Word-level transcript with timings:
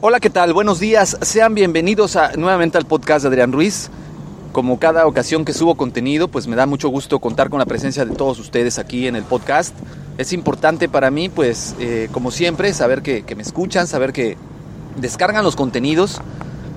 Hola, 0.00 0.20
¿qué 0.20 0.30
tal? 0.30 0.52
Buenos 0.52 0.80
días. 0.80 1.16
Sean 1.22 1.54
bienvenidos 1.54 2.16
nuevamente 2.36 2.78
al 2.78 2.86
podcast 2.86 3.22
de 3.22 3.28
Adrián 3.28 3.52
Ruiz. 3.52 3.90
Como 4.52 4.78
cada 4.78 5.06
ocasión 5.06 5.44
que 5.44 5.52
subo 5.52 5.74
contenido, 5.76 6.28
pues 6.28 6.46
me 6.46 6.56
da 6.56 6.66
mucho 6.66 6.88
gusto 6.88 7.18
contar 7.18 7.50
con 7.50 7.58
la 7.58 7.66
presencia 7.66 8.04
de 8.04 8.14
todos 8.14 8.38
ustedes 8.38 8.78
aquí 8.78 9.06
en 9.06 9.16
el 9.16 9.24
podcast. 9.24 9.74
Es 10.18 10.32
importante 10.32 10.88
para 10.88 11.10
mí, 11.10 11.28
pues, 11.28 11.74
eh, 11.78 12.08
como 12.12 12.30
siempre, 12.30 12.72
saber 12.72 13.02
que, 13.02 13.22
que, 13.24 13.34
me 13.34 13.42
escuchan, 13.42 13.86
saber 13.86 14.12
que 14.12 14.36
descargan 14.96 15.44
los 15.44 15.56
contenidos, 15.56 16.20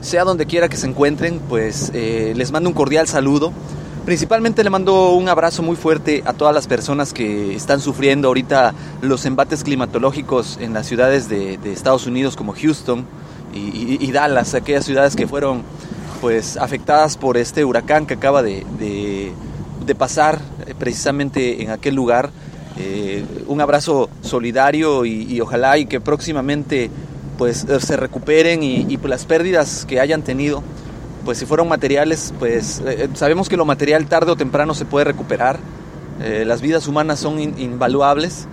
sea 0.01 0.23
donde 0.23 0.45
quiera 0.45 0.69
que 0.69 0.77
se 0.77 0.87
encuentren, 0.87 1.39
pues 1.39 1.91
eh, 1.93 2.33
les 2.35 2.51
mando 2.51 2.69
un 2.69 2.75
cordial 2.75 3.07
saludo. 3.07 3.53
Principalmente 4.05 4.63
le 4.63 4.69
mando 4.69 5.11
un 5.11 5.29
abrazo 5.29 5.61
muy 5.61 5.75
fuerte 5.75 6.23
a 6.25 6.33
todas 6.33 6.53
las 6.53 6.67
personas 6.67 7.13
que 7.13 7.55
están 7.55 7.79
sufriendo 7.79 8.29
ahorita 8.29 8.73
los 9.01 9.25
embates 9.25 9.63
climatológicos 9.63 10.57
en 10.59 10.73
las 10.73 10.87
ciudades 10.87 11.29
de, 11.29 11.59
Estados 11.65 12.07
Unidos 12.07 12.35
como 12.35 12.53
Houston 12.53 13.05
y, 13.53 14.11
Dallas, 14.11 14.53
aquellas 14.55 14.85
ciudades 14.85 15.15
que 15.15 15.27
fueron 15.27 15.63
pues 16.21 16.57
afectadas 16.57 17.17
por 17.17 17.37
este 17.37 17.65
huracán 17.65 18.05
que 18.05 18.15
acaba 18.15 18.41
de, 18.41 19.33
pasar 19.97 20.39
precisamente 20.77 21.63
en 21.63 21.71
aquel 21.71 21.95
lugar. 21.95 22.29
Eh, 22.77 23.25
un 23.47 23.59
abrazo 23.59 24.09
solidario 24.21 25.05
y, 25.05 25.39
ojalá 25.41 25.77
y 25.77 25.85
que 25.85 25.99
próximamente 25.99 26.89
pues 27.37 27.65
se 27.79 27.97
recuperen 27.97 28.63
y, 28.63 28.97
las 29.03 29.25
pérdidas 29.25 29.85
que 29.85 29.99
hayan 29.99 30.23
tenido 30.23 30.63
pues 31.25 31.37
si 31.37 31.45
fueron 31.45 31.67
materiales, 31.67 32.33
pues 32.39 32.81
eh, 32.85 33.09
sabemos 33.13 33.49
que 33.49 33.57
lo 33.57 33.65
material 33.65 34.07
tarde 34.07 34.31
o 34.31 34.35
temprano 34.35 34.73
se 34.73 34.85
puede 34.85 35.05
recuperar. 35.05 35.59
Eh, 36.21 36.43
las 36.45 36.61
vidas 36.61 36.87
humanas 36.87 37.19
son 37.19 37.39
in, 37.39 37.57
invaluables 37.57 38.47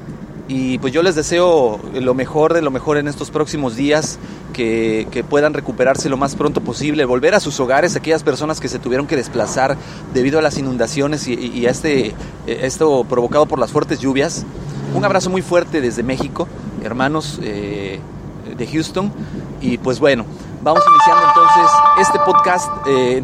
y 0.49 0.79
pues 0.79 0.93
yo 0.93 1.03
les 1.03 1.17
deseo 1.17 1.81
lo 1.93 2.15
mejor 2.15 2.55
de 2.55 2.63
lo 2.63 2.71
mejor 2.71 2.99
en 2.99 3.09
estos 3.09 3.31
próximos 3.31 3.75
días, 3.75 4.19
que, 4.53 5.25
puedan 5.29 5.55
recuperarse 5.55 6.09
lo 6.09 6.17
más 6.17 6.37
pronto 6.37 6.61
posible, 6.61 7.05
volver 7.05 7.35
a 7.35 7.41
sus 7.41 7.59
hogares, 7.59 7.97
aquellas 7.97 8.23
personas 8.23 8.61
que 8.61 8.69
se 8.69 8.79
tuvieron 8.79 9.07
que 9.07 9.17
desplazar 9.17 9.77
debido 10.15 10.39
a 10.39 10.43
las 10.43 10.57
inundaciones 10.57 11.27
y, 11.27 11.67
a 11.67 11.71
este, 11.71 12.15
esto 12.47 13.05
provocado 13.05 13.47
por 13.47 13.59
las 13.59 13.73
fuertes 13.73 13.99
lluvias. 13.99 14.47
Un 14.95 15.05
abrazo 15.05 15.31
muy 15.31 15.43
fuerte 15.43 15.81
desde 15.81 16.03
México, 16.05 16.47
hermanos 16.83 17.41
eh, 17.43 17.99
de 18.57 18.67
Houston, 18.69 19.13
y 19.61 19.79
pues 19.79 19.99
bueno, 19.99 20.25
vamos 20.67 20.83
iniciando 20.91 21.23
entonces 21.29 21.71
este 22.01 22.19
podcast, 22.27 22.69
eh, 22.89 23.23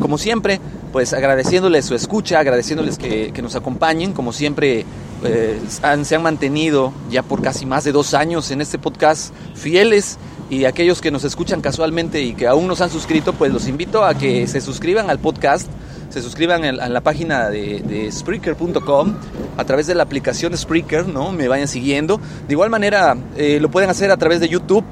como 0.00 0.16
siempre, 0.16 0.60
pues 0.92 1.12
agradeciéndoles 1.12 1.84
su 1.84 1.96
escucha, 1.96 2.38
agradeciéndoles 2.38 2.98
que, 2.98 3.32
que 3.32 3.42
nos 3.42 3.56
acompañen, 3.56 4.12
como 4.12 4.32
siempre 4.32 4.86
eh, 5.24 5.60
han, 5.82 6.04
se 6.04 6.14
han 6.14 6.22
mantenido 6.22 6.92
ya 7.10 7.24
por 7.24 7.42
casi 7.42 7.66
más 7.66 7.82
de 7.82 7.90
dos 7.90 8.14
años 8.14 8.52
en 8.52 8.60
este 8.60 8.78
podcast 8.78 9.34
fieles 9.56 10.18
y 10.50 10.66
aquellos 10.66 11.00
que 11.00 11.10
nos 11.10 11.24
escuchan 11.24 11.60
casualmente 11.60 12.22
y 12.22 12.34
que 12.34 12.46
aún 12.46 12.68
nos 12.68 12.80
han 12.80 12.90
suscrito, 12.90 13.32
pues 13.32 13.52
los 13.52 13.66
invito 13.66 14.04
a 14.04 14.14
que 14.14 14.46
se 14.46 14.60
suscriban 14.60 15.10
al 15.10 15.18
podcast, 15.18 15.68
se 16.10 16.22
suscriban 16.22 16.62
a 16.64 16.88
la 16.88 17.00
página 17.00 17.50
de, 17.50 17.80
de 17.80 18.12
Spreaker.com 18.12 19.14
a 19.56 19.64
través 19.64 19.88
de 19.88 19.96
la 19.96 20.04
aplicación 20.04 20.56
Spreaker, 20.56 21.08
¿no? 21.08 21.32
Me 21.32 21.48
vayan 21.48 21.66
siguiendo. 21.66 22.20
De 22.46 22.54
igual 22.54 22.70
manera, 22.70 23.16
eh, 23.36 23.58
lo 23.60 23.68
pueden 23.68 23.90
hacer 23.90 24.12
a 24.12 24.16
través 24.16 24.38
de 24.38 24.48
YouTube 24.48 24.84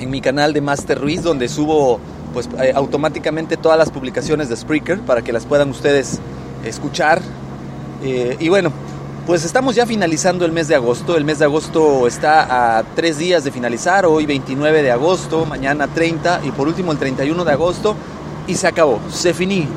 en 0.00 0.10
mi 0.10 0.20
canal 0.20 0.52
de 0.52 0.60
Master 0.60 0.98
Ruiz, 0.98 1.22
donde 1.22 1.48
subo 1.48 2.00
pues 2.32 2.48
eh, 2.58 2.72
automáticamente 2.74 3.56
todas 3.56 3.78
las 3.78 3.90
publicaciones 3.90 4.48
de 4.48 4.56
Spreaker 4.56 5.00
para 5.00 5.22
que 5.22 5.32
las 5.32 5.44
puedan 5.44 5.70
ustedes 5.70 6.20
escuchar. 6.64 7.20
Eh, 8.02 8.36
y 8.40 8.48
bueno, 8.48 8.72
pues 9.26 9.44
estamos 9.44 9.74
ya 9.74 9.86
finalizando 9.86 10.44
el 10.46 10.52
mes 10.52 10.68
de 10.68 10.74
agosto. 10.74 11.16
El 11.16 11.24
mes 11.24 11.38
de 11.38 11.44
agosto 11.44 12.06
está 12.06 12.78
a 12.78 12.82
tres 12.94 13.18
días 13.18 13.44
de 13.44 13.52
finalizar. 13.52 14.06
Hoy 14.06 14.26
29 14.26 14.82
de 14.82 14.90
agosto, 14.90 15.44
mañana 15.44 15.86
30 15.86 16.40
y 16.44 16.50
por 16.50 16.66
último 16.66 16.92
el 16.92 16.98
31 16.98 17.44
de 17.44 17.52
agosto. 17.52 17.94
Y 18.46 18.54
se 18.54 18.66
acabó, 18.66 19.00
se 19.10 19.34
finí. 19.34 19.68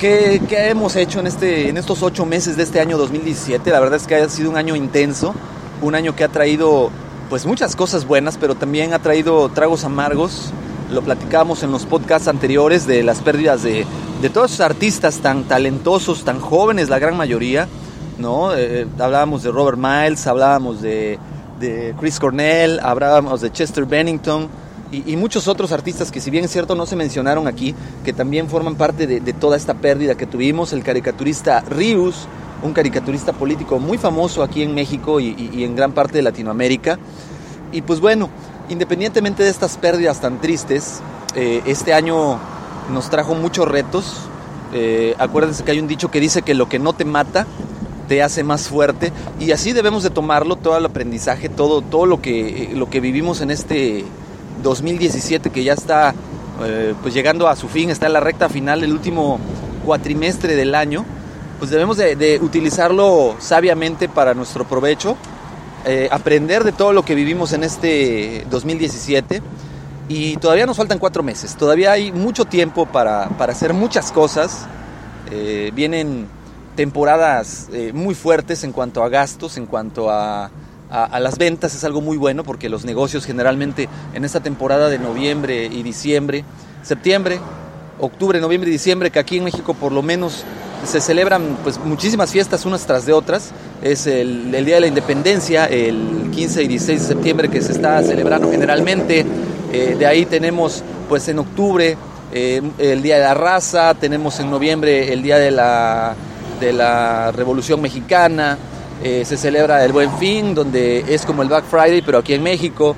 ¿Qué, 0.00 0.42
¿Qué, 0.48 0.70
hemos 0.70 0.96
hecho 0.96 1.20
en, 1.20 1.26
este, 1.26 1.68
en 1.68 1.76
estos 1.76 2.02
ocho 2.02 2.24
meses 2.24 2.56
de 2.56 2.62
este 2.62 2.80
año 2.80 2.96
2017? 2.98 3.70
La 3.70 3.80
verdad 3.80 3.96
es 4.00 4.06
que 4.06 4.16
ha 4.16 4.28
sido 4.30 4.50
un 4.50 4.56
año 4.56 4.74
intenso, 4.74 5.34
un 5.82 5.94
año 5.94 6.16
que 6.16 6.24
ha 6.24 6.28
traído 6.28 6.90
pues 7.30 7.46
muchas 7.46 7.76
cosas 7.76 8.06
buenas, 8.06 8.36
pero 8.36 8.56
también 8.56 8.92
ha 8.92 8.98
traído 8.98 9.48
tragos 9.50 9.84
amargos. 9.84 10.50
Lo 10.90 11.00
platicamos 11.00 11.62
en 11.62 11.70
los 11.70 11.86
podcasts 11.86 12.26
anteriores 12.26 12.88
de 12.88 13.04
las 13.04 13.20
pérdidas 13.20 13.62
de, 13.62 13.86
de 14.20 14.30
todos 14.30 14.50
esos 14.50 14.66
artistas 14.66 15.18
tan 15.18 15.44
talentosos, 15.44 16.24
tan 16.24 16.40
jóvenes, 16.40 16.88
la 16.88 16.98
gran 16.98 17.16
mayoría. 17.16 17.68
¿no? 18.18 18.54
Eh, 18.54 18.86
hablábamos 18.98 19.44
de 19.44 19.52
Robert 19.52 19.78
Miles, 19.78 20.26
hablábamos 20.26 20.82
de, 20.82 21.20
de, 21.60 21.94
Chris 22.00 22.18
Cornell, 22.18 22.80
hablábamos 22.80 23.40
de 23.40 23.52
Chester 23.52 23.86
Bennington 23.86 24.48
y, 24.90 25.12
y, 25.12 25.16
muchos 25.16 25.46
otros 25.46 25.70
artistas 25.70 26.10
que 26.10 26.20
si 26.20 26.30
bien 26.30 26.44
es 26.44 26.50
cierto 26.50 26.74
no 26.74 26.84
se 26.84 26.96
mencionaron 26.96 27.46
aquí, 27.46 27.76
que 28.04 28.12
también 28.12 28.48
forman 28.48 28.74
parte 28.74 29.06
de, 29.06 29.20
de 29.20 29.32
toda 29.32 29.56
esta 29.56 29.74
pérdida 29.74 30.16
que 30.16 30.26
tuvimos. 30.26 30.72
El 30.72 30.82
caricaturista 30.82 31.60
Rius, 31.60 32.26
un 32.62 32.72
caricaturista 32.72 33.32
político 33.32 33.78
muy 33.78 33.98
famoso 33.98 34.42
aquí 34.42 34.62
en 34.62 34.74
México 34.74 35.20
y, 35.20 35.64
en 35.64 35.74
gran 35.76 35.92
parte 35.92 36.14
de 36.14 36.22
Latinoamérica. 36.22 36.98
Y 37.72 37.82
pues 37.82 38.00
bueno, 38.00 38.28
independientemente 38.68 39.42
de 39.42 39.50
estas 39.50 39.76
pérdidas 39.76 40.20
tan 40.20 40.40
tristes, 40.40 41.00
eh, 41.34 41.62
este 41.66 41.94
año 41.94 42.38
nos 42.92 43.10
trajo 43.10 43.34
muchos 43.34 43.68
retos. 43.68 44.16
Eh, 44.72 45.14
acuérdense 45.18 45.64
que 45.64 45.72
hay 45.72 45.80
un 45.80 45.88
dicho 45.88 46.10
que 46.10 46.20
dice 46.20 46.42
que 46.42 46.54
lo 46.54 46.68
que 46.68 46.78
no 46.78 46.92
te 46.92 47.04
mata 47.04 47.46
te 48.08 48.22
hace 48.22 48.42
más 48.42 48.68
fuerte 48.68 49.12
y 49.38 49.52
así 49.52 49.72
debemos 49.72 50.02
de 50.02 50.10
tomarlo 50.10 50.56
todo 50.56 50.76
el 50.76 50.84
aprendizaje, 50.84 51.48
todo, 51.48 51.80
todo 51.80 52.06
lo, 52.06 52.20
que, 52.20 52.72
lo 52.74 52.90
que 52.90 53.00
vivimos 53.00 53.40
en 53.40 53.52
este 53.52 54.04
2017 54.64 55.50
que 55.50 55.62
ya 55.62 55.74
está 55.74 56.14
eh, 56.64 56.94
pues 57.02 57.14
llegando 57.14 57.46
a 57.48 57.54
su 57.54 57.68
fin, 57.68 57.88
está 57.88 58.06
en 58.06 58.14
la 58.14 58.20
recta 58.20 58.48
final, 58.48 58.82
el 58.82 58.92
último 58.92 59.38
cuatrimestre 59.84 60.56
del 60.56 60.74
año 60.74 61.04
pues 61.60 61.70
debemos 61.70 61.96
de, 61.96 62.40
utilizarlo 62.42 63.36
sabiamente 63.38 64.08
para 64.08 64.34
nuestro 64.34 64.66
provecho, 64.66 65.16
eh, 65.84 66.08
aprender 66.10 66.64
de 66.64 66.72
todo 66.72 66.92
lo 66.92 67.04
que 67.04 67.14
vivimos 67.14 67.52
en 67.52 67.62
este 67.62 68.44
2017 68.50 69.42
y 70.08 70.36
todavía 70.38 70.66
nos 70.66 70.78
faltan 70.78 70.98
cuatro 70.98 71.22
meses, 71.22 71.54
todavía 71.54 71.92
hay 71.92 72.10
mucho 72.10 72.46
tiempo 72.46 72.86
para, 72.86 73.28
para 73.38 73.52
hacer 73.52 73.74
muchas 73.74 74.10
cosas, 74.10 74.66
eh, 75.30 75.70
vienen 75.74 76.26
temporadas 76.74 77.68
eh, 77.72 77.92
muy 77.92 78.14
fuertes 78.14 78.64
en 78.64 78.72
cuanto 78.72 79.04
a 79.04 79.08
gastos, 79.08 79.56
en 79.56 79.66
cuanto 79.66 80.10
a 80.10 80.50
a, 80.90 81.20
las 81.20 81.38
ventas. 81.38 81.74
Es 81.74 81.84
algo 81.84 82.00
muy 82.00 82.16
bueno 82.16 82.44
porque 82.44 82.68
los 82.68 82.84
negocios 82.84 83.24
generalmente 83.24 83.88
en 84.12 84.24
esta 84.24 84.40
temporada 84.40 84.88
de 84.88 84.98
noviembre 84.98 85.66
y 85.66 85.82
diciembre, 85.82 86.44
septiembre, 86.82 87.38
octubre, 88.00 88.40
noviembre 88.40 88.70
y 88.70 88.72
diciembre, 88.72 89.10
que 89.10 89.18
aquí 89.18 89.38
en 89.38 89.44
México 89.44 89.74
por 89.74 89.92
lo 89.92 90.02
menos 90.02 90.44
se 90.84 91.00
celebran 91.00 91.58
pues 91.62 91.78
muchísimas 91.78 92.30
fiestas 92.30 92.64
unas 92.64 92.86
tras 92.86 93.06
de 93.06 93.12
otras. 93.12 93.50
Es 93.82 94.06
el, 94.06 94.52
Día 94.64 94.76
de 94.76 94.80
la 94.80 94.86
Independencia, 94.86 95.66
el 95.66 96.30
15 96.32 96.62
y 96.62 96.68
16 96.68 97.00
de 97.00 97.06
septiembre 97.06 97.48
que 97.48 97.60
se 97.60 97.72
está 97.72 98.02
celebrando 98.02 98.50
generalmente. 98.50 99.24
Eh, 99.72 99.96
de 99.98 100.06
ahí 100.06 100.26
tenemos 100.26 100.82
pues 101.08 101.28
en 101.28 101.38
octubre 101.38 101.96
eh, 102.32 102.62
el 102.78 103.02
Día 103.02 103.16
de 103.16 103.24
la 103.24 103.34
Raza, 103.34 103.94
tenemos 103.94 104.38
en 104.40 104.50
noviembre 104.50 105.12
el 105.12 105.22
Día 105.22 105.38
de 105.38 105.50
la, 105.50 106.14
de 106.60 106.72
la 106.72 107.32
Revolución 107.32 107.80
Mexicana, 107.80 108.58
eh, 109.02 109.24
se 109.24 109.36
celebra 109.36 109.84
el 109.84 109.92
Buen 109.92 110.12
Fin, 110.18 110.54
donde 110.54 111.04
es 111.08 111.24
como 111.24 111.42
el 111.42 111.48
Black 111.48 111.64
Friday, 111.64 112.02
pero 112.02 112.18
aquí 112.18 112.34
en 112.34 112.42
México. 112.42 112.94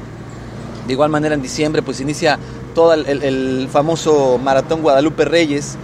De 0.86 0.92
igual 0.92 1.10
manera 1.10 1.34
en 1.34 1.42
diciembre 1.42 1.80
pues 1.80 2.00
inicia 2.00 2.38
todo 2.74 2.94
el, 2.94 3.68
famoso 3.70 4.38
Maratón 4.42 4.82
Guadalupe 4.82 5.24
Reyes, 5.24 5.76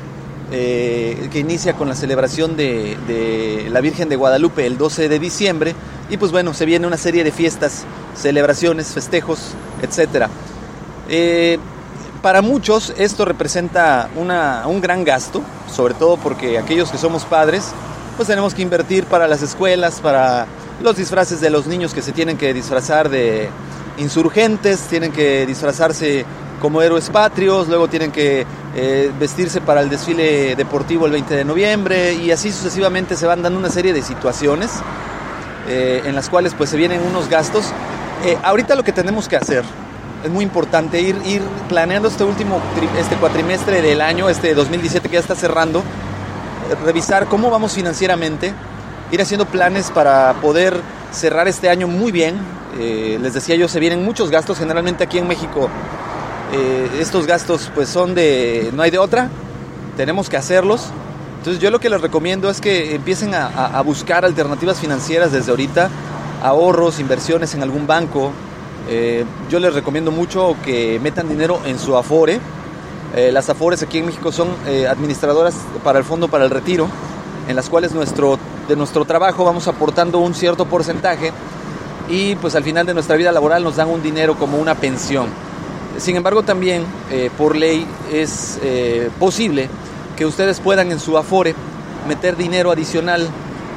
eh, 0.50 1.28
que 1.30 1.38
inicia 1.40 1.74
con 1.74 1.88
la 1.88 1.94
celebración 1.94 2.56
de, 2.56 3.68
la 3.70 3.80
Virgen 3.80 4.08
de 4.08 4.16
Guadalupe 4.16 4.66
el 4.66 4.78
12 4.78 5.08
de 5.08 5.18
diciembre. 5.18 5.74
Y 6.10 6.16
pues 6.16 6.32
bueno, 6.32 6.54
se 6.54 6.64
viene 6.64 6.86
una 6.86 6.96
serie 6.96 7.24
de 7.24 7.32
fiestas, 7.32 7.84
celebraciones, 8.14 8.88
festejos, 8.88 9.52
etc. 9.82 10.26
Eh, 11.08 11.58
para 12.22 12.42
muchos 12.42 12.94
esto 12.96 13.24
representa 13.24 14.08
un 14.16 14.80
gran 14.80 15.04
gasto, 15.04 15.42
sobre 15.70 15.94
todo 15.94 16.16
porque 16.16 16.58
aquellos 16.58 16.90
que 16.90 16.98
somos 16.98 17.24
padres, 17.24 17.72
pues 18.16 18.28
tenemos 18.28 18.54
que 18.54 18.62
invertir 18.62 19.04
para 19.04 19.28
las 19.28 19.42
escuelas, 19.42 20.00
para 20.00 20.46
los 20.82 20.96
disfraces 20.96 21.40
de 21.40 21.50
los 21.50 21.66
niños 21.66 21.94
que 21.94 22.02
se 22.02 22.12
tienen 22.12 22.36
que 22.36 22.54
disfrazar 22.54 23.08
de 23.08 23.50
insurgentes, 23.98 24.80
tienen 24.82 25.12
que 25.12 25.46
disfrazarse 25.46 26.24
como 26.60 26.82
héroes 26.82 27.10
patrios, 27.10 27.68
luego 27.68 27.88
tienen 27.88 28.10
que 28.10 28.46
eh, 28.74 29.12
vestirse 29.18 29.60
para 29.60 29.80
el 29.80 29.88
desfile 29.88 30.56
deportivo 30.56 31.06
el 31.06 31.12
20 31.12 31.34
de 31.34 31.44
noviembre 31.44 32.14
y 32.14 32.30
así 32.30 32.52
sucesivamente 32.52 33.16
se 33.16 33.26
van 33.26 33.42
dando 33.42 33.58
una 33.58 33.70
serie 33.70 33.92
de 33.92 34.02
situaciones 34.02 34.70
eh, 35.68 36.02
en 36.04 36.14
las 36.14 36.28
cuales 36.28 36.54
pues 36.54 36.70
se 36.70 36.76
vienen 36.76 37.00
unos 37.02 37.28
gastos. 37.28 37.66
Eh, 38.24 38.36
ahorita 38.42 38.74
lo 38.74 38.82
que 38.82 38.92
tenemos 38.92 39.28
que 39.28 39.36
hacer 39.36 39.64
es 40.24 40.30
muy 40.30 40.44
importante 40.44 41.00
ir, 41.00 41.16
ir 41.24 41.42
planeando 41.68 42.08
este 42.08 42.24
último 42.24 42.60
este 42.98 43.16
cuatrimestre 43.16 43.80
del 43.80 44.00
año, 44.00 44.28
este 44.28 44.54
2017 44.54 45.08
que 45.08 45.14
ya 45.14 45.20
está 45.20 45.36
cerrando, 45.36 45.82
revisar 46.84 47.26
cómo 47.26 47.50
vamos 47.50 47.72
financieramente, 47.72 48.52
ir 49.12 49.22
haciendo 49.22 49.46
planes 49.46 49.90
para 49.90 50.34
poder 50.42 50.80
cerrar 51.12 51.46
este 51.46 51.68
año 51.68 51.86
muy 51.86 52.10
bien. 52.12 52.57
Eh, 52.76 53.18
les 53.20 53.34
decía 53.34 53.56
yo, 53.56 53.68
se 53.68 53.80
vienen 53.80 54.04
muchos 54.04 54.30
gastos, 54.30 54.58
generalmente 54.58 55.04
aquí 55.04 55.18
en 55.18 55.26
México 55.26 55.68
eh, 56.52 56.88
estos 57.00 57.26
gastos 57.26 57.70
pues 57.74 57.88
son 57.88 58.14
de, 58.14 58.70
no 58.74 58.82
hay 58.82 58.90
de 58.90 58.98
otra, 58.98 59.30
tenemos 59.96 60.28
que 60.28 60.36
hacerlos. 60.36 60.86
Entonces 61.38 61.62
yo 61.62 61.70
lo 61.70 61.80
que 61.80 61.88
les 61.88 62.00
recomiendo 62.00 62.50
es 62.50 62.60
que 62.60 62.94
empiecen 62.94 63.32
a, 63.34 63.80
buscar 63.82 64.24
alternativas 64.24 64.78
financieras 64.78 65.32
desde 65.32 65.50
ahorita, 65.50 65.88
ahorros, 66.42 66.98
inversiones 66.98 67.54
en 67.54 67.62
algún 67.62 67.86
banco. 67.86 68.32
Eh, 68.88 69.24
yo 69.48 69.60
les 69.60 69.72
recomiendo 69.72 70.10
mucho 70.10 70.56
que 70.64 70.98
metan 71.00 71.28
dinero 71.28 71.60
en 71.64 71.78
su 71.78 71.96
Afore, 71.96 72.40
las 73.32 73.48
Afores 73.48 73.82
aquí 73.82 73.98
en 73.98 74.06
México 74.06 74.30
son 74.32 74.48
administradoras 74.90 75.54
para 75.82 75.98
el 75.98 76.04
Fondo 76.04 76.28
para 76.28 76.44
el 76.44 76.50
Retiro, 76.50 76.88
en 77.48 77.56
las 77.56 77.70
cuales 77.70 77.92
nuestro, 77.92 78.38
de 78.68 78.76
nuestro 78.76 79.06
trabajo 79.06 79.44
vamos 79.44 79.66
aportando 79.66 80.18
un 80.18 80.34
cierto 80.34 80.66
porcentaje 80.66 81.32
y 82.08 82.34
pues 82.36 82.54
al 82.54 82.64
final 82.64 82.86
de 82.86 82.94
nuestra 82.94 83.16
vida 83.16 83.32
laboral 83.32 83.62
nos 83.62 83.76
dan 83.76 83.88
un 83.88 84.02
dinero 84.02 84.36
como 84.36 84.58
una 84.58 84.74
pensión. 84.74 85.28
Sin 85.98 86.16
embargo 86.16 86.42
también 86.42 86.84
eh, 87.10 87.30
por 87.36 87.56
ley 87.56 87.86
es 88.12 88.58
posible 89.18 89.68
que 90.16 90.26
ustedes 90.26 90.60
puedan 90.60 90.90
en 90.92 91.00
su 91.00 91.16
Afore 91.16 91.54
meter 92.06 92.36
dinero 92.36 92.70
adicional, 92.70 93.28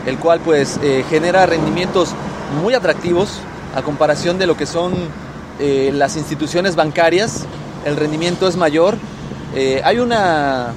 el 0.05 0.17
cual 0.17 0.39
pues 0.39 0.79
genera 1.09 1.45
rendimientos 1.45 2.13
muy 2.61 2.73
atractivos 2.73 3.39
a 3.75 3.81
comparación 3.81 4.37
de 4.37 4.47
lo 4.47 4.57
que 4.57 4.65
son 4.65 4.93
las 5.59 6.17
instituciones 6.17 6.75
bancarias, 6.75 7.45
el 7.85 7.95
rendimiento 7.95 8.47
es 8.47 8.55
mayor 8.55 8.97
eh, 9.53 9.81
hay 9.83 9.99
una, 9.99 10.73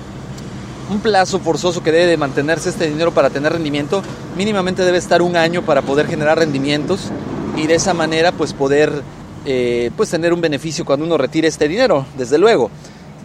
un 0.91 0.99
plazo 1.01 1.39
forzoso 1.39 1.83
que 1.83 1.93
debe 1.93 2.07
de 2.07 2.17
mantenerse 2.17 2.71
este 2.71 2.89
dinero 2.89 3.13
para 3.13 3.31
tener 3.31 3.53
rendimiento. 3.53 4.03
Mínimamente 4.37 4.85
debe 4.85 4.99
estar 4.99 5.23
un 5.23 5.37
año 5.37 5.63
para 5.63 5.83
poder 5.83 6.07
generar 6.07 6.39
rendimientos 6.39 7.11
y 7.57 7.67
de 7.67 7.75
esa 7.75 7.95
manera 7.95 8.33
pues 8.33 8.53
poder 8.53 9.03
eh, 9.47 9.91
pues 9.97 10.11
tener 10.11 10.33
un 10.33 10.41
beneficio 10.41 10.85
cuando 10.85 11.05
uno 11.05 11.19
retire 11.19 11.49
este 11.49 11.69
dinero, 11.69 12.07
desde 12.17 12.39
luego. 12.39 12.71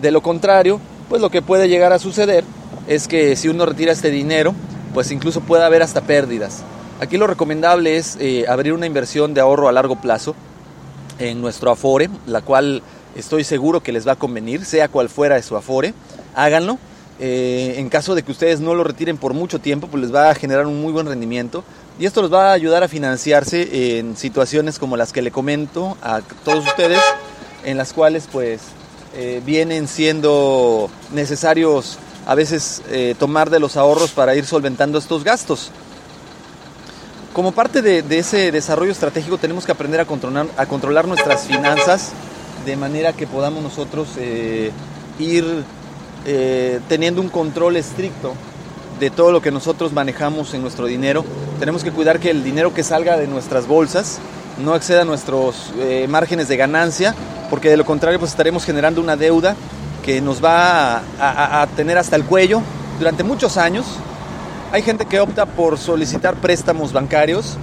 De 0.02 0.12
lo 0.12 0.22
contrario, 0.22 0.80
pues 1.08 1.22
lo 1.22 1.30
que 1.30 1.42
puede 1.42 1.70
llegar 1.70 1.94
a 1.94 2.00
suceder 2.00 2.44
es 2.88 3.08
que 3.08 3.36
si 3.36 3.48
uno 3.48 3.66
retira 3.66 3.92
este 3.92 4.12
dinero, 4.12 4.54
pues 4.94 5.12
incluso 5.12 5.42
puede 5.42 5.64
haber 5.64 5.81
hasta 5.81 6.02
pérdidas. 6.02 6.64
Aquí 7.00 7.18
lo 7.18 7.28
recomendable 7.28 7.98
es 7.98 8.18
eh, 8.20 8.46
abrir 8.48 8.74
una 8.74 8.86
inversión 8.86 9.34
de 9.34 9.42
ahorro 9.42 9.70
a 9.70 9.72
largo 9.72 10.02
plazo 10.02 10.36
en 11.20 11.42
nuestro 11.42 11.72
Afore, 11.72 12.10
la 12.26 12.42
cual 12.42 12.81
estoy 13.16 13.44
seguro 13.44 13.81
que 13.81 13.92
les 13.92 14.08
va 14.08 14.14
a 14.14 14.18
convenir, 14.18 14.66
sea 14.66 14.88
cual 14.88 15.10
fuera 15.10 15.42
su 15.42 15.56
afore, 15.56 15.94
háganlo. 16.36 16.78
Eh, 17.21 17.75
en 17.77 17.89
caso 17.89 18.16
de 18.16 18.24
que 18.24 18.31
ustedes 18.31 18.62
no 18.62 18.74
lo 18.75 18.83
retiren 18.83 19.18
por 19.18 19.33
mucho 19.33 19.60
tiempo, 19.60 19.88
pues 19.88 20.01
les 20.01 20.13
va 20.13 20.30
a 20.30 20.36
generar 20.36 20.66
un 20.66 20.81
muy 20.81 20.94
buen 20.94 21.06
rendimiento 21.06 21.66
y 22.00 22.06
esto 22.06 22.21
les 22.21 22.31
va 22.31 22.51
a 22.51 22.54
ayudar 22.54 22.81
a 22.81 22.88
financiarse 22.88 24.00
en 24.00 24.16
situaciones 24.16 24.80
como 24.80 24.95
las 24.95 25.12
que 25.12 25.21
le 25.21 25.31
comento 25.31 25.98
a 26.01 26.21
todos 26.45 26.66
ustedes, 26.66 27.01
en 27.66 27.77
las 27.77 27.92
cuales 27.92 28.30
pues 28.31 28.62
eh, 29.16 29.42
vienen 29.45 29.89
siendo 29.89 30.89
necesarios 31.13 31.98
a 32.25 32.36
veces 32.36 32.81
eh, 32.89 33.16
tomar 33.19 33.50
de 33.50 33.60
los 33.60 33.75
ahorros 33.75 34.12
para 34.12 34.33
ir 34.36 34.45
solventando 34.45 34.98
estos 34.98 35.25
gastos. 35.25 35.71
Como 37.33 37.51
parte 37.51 37.81
de, 37.81 38.01
de, 38.01 38.19
ese 38.19 38.51
desarrollo 38.51 38.92
estratégico 38.92 39.38
tenemos 39.38 39.66
que 39.66 39.71
aprender 39.74 40.00
a 40.00 40.06
controlar, 40.06 40.48
a 40.56 40.66
controlar 40.68 41.06
nuestras 41.06 41.44
finanzas 41.44 42.12
de 42.66 42.77
manera 42.77 43.13
que 43.13 43.27
podamos 43.27 43.62
nosotros 43.62 44.10
eh, 44.18 44.71
ir 45.19 45.45
eh, 46.25 46.80
teniendo 46.88 47.21
un 47.21 47.30
control 47.30 47.77
estricto 47.77 48.33
de 49.00 49.10
todo 49.10 49.31
lo 49.31 49.42
que 49.42 49.51
nosotros 49.51 49.94
manejamos 49.94 50.54
en 50.54 50.62
nuestro 50.62 50.86
dinero. 50.86 51.24
Tenemos 51.60 51.83
que 51.83 51.92
cuidar 51.92 52.19
que 52.19 52.30
el 52.30 52.44
dinero 52.44 52.74
que 52.74 52.83
salga 52.83 53.18
de 53.18 53.27
nuestras 53.27 53.68
bolsas 53.68 54.19
no 54.57 54.75
exceda 54.75 55.06
nuestros 55.06 55.71
eh, 55.77 56.06
márgenes 56.10 56.48
de 56.50 56.57
ganancia, 56.57 57.16
porque 57.50 57.69
de 57.69 57.78
lo 57.78 57.85
contrario 57.85 58.19
pues 58.19 58.31
estaremos 58.31 58.66
generando 58.66 58.99
una 58.99 59.16
deuda 59.16 59.56
que 60.04 60.21
nos 60.21 60.44
va 60.44 61.02
a, 61.19 61.68
tener 61.76 61.97
hasta 61.97 62.16
el 62.16 62.26
cuello 62.26 62.61
durante 62.97 63.23
muchos 63.23 63.57
años. 63.57 63.85
Hay 64.71 64.81
gente 64.81 65.06
que 65.06 65.19
opta 65.19 65.45
por 65.45 65.78
solicitar 65.78 66.35
préstamos 66.35 66.92
bancarios. 66.94 67.57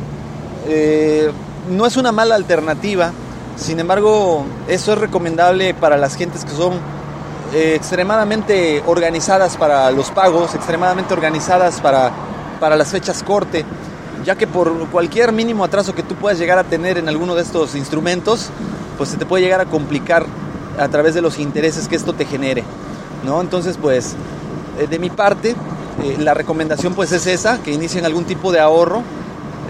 no 1.70 1.86
es 1.86 1.96
una 1.96 2.12
mala 2.12 2.34
alternativa, 2.34 3.12
sin 3.56 3.80
embargo, 3.80 4.44
eso 4.68 4.92
es 4.92 4.98
recomendable 4.98 5.72
para 5.72 5.96
las 5.96 6.14
gentes 6.14 6.44
que 6.44 6.50
son 6.50 6.74
extremadamente 7.54 8.82
organizadas 8.86 9.56
para 9.56 9.90
los 9.90 10.10
pagos, 10.10 10.54
extremadamente 10.54 11.14
organizadas 11.14 11.80
para, 11.80 12.10
para 12.60 12.76
las 12.76 12.88
fechas 12.88 13.22
corte, 13.22 13.64
ya 14.24 14.34
que 14.34 14.46
por 14.46 14.88
cualquier 14.88 15.32
mínimo 15.32 15.64
atraso 15.64 15.94
que 15.94 16.02
tú 16.02 16.14
puedas 16.14 16.38
llegar 16.38 16.58
a 16.58 16.64
tener 16.64 16.98
en 16.98 17.08
alguno 17.08 17.34
de 17.34 17.42
estos 17.42 17.74
instrumentos, 17.74 18.50
pues 18.96 19.10
se 19.10 19.16
te 19.16 19.26
puede 19.26 19.44
llegar 19.44 19.60
a 19.60 19.66
complicar 19.66 20.26
a 20.78 20.88
través 20.88 21.14
de 21.14 21.22
los 21.22 21.38
intereses 21.38 21.88
que 21.88 21.96
esto 21.96 22.12
te 22.12 22.24
genere, 22.24 22.64
¿no? 23.24 23.40
Entonces, 23.40 23.78
pues, 23.80 24.14
eh, 24.78 24.86
de 24.86 24.98
mi 24.98 25.10
parte, 25.10 25.54
eh, 26.02 26.16
la 26.18 26.34
recomendación 26.34 26.94
pues 26.94 27.12
es 27.12 27.26
esa, 27.26 27.62
que 27.62 27.72
inicien 27.72 28.04
algún 28.04 28.24
tipo 28.24 28.52
de 28.52 28.60
ahorro, 28.60 29.02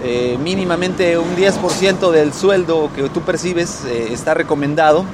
eh, 0.03 0.37
mínimamente 0.41 1.17
un 1.17 1.35
10% 1.35 2.11
del 2.11 2.33
sueldo 2.33 2.89
que 2.95 3.07
tú 3.09 3.21
percibes 3.21 3.83
está 3.85 4.33
recomendado 4.33 5.05